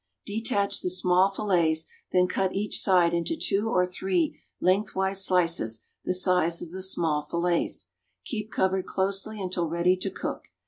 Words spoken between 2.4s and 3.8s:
each side into two